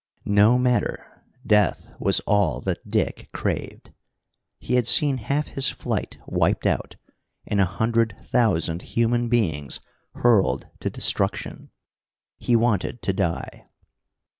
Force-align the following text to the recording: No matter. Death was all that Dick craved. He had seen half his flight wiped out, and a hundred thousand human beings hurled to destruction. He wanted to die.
No 0.25 0.57
matter. 0.57 1.23
Death 1.45 1.91
was 1.99 2.21
all 2.21 2.59
that 2.61 2.89
Dick 2.89 3.29
craved. 3.33 3.91
He 4.57 4.73
had 4.73 4.87
seen 4.87 5.17
half 5.17 5.49
his 5.49 5.69
flight 5.69 6.17
wiped 6.25 6.65
out, 6.65 6.95
and 7.45 7.61
a 7.61 7.65
hundred 7.65 8.15
thousand 8.19 8.81
human 8.81 9.29
beings 9.29 9.79
hurled 10.15 10.67
to 10.79 10.89
destruction. 10.89 11.69
He 12.39 12.55
wanted 12.55 13.03
to 13.03 13.13
die. 13.13 13.69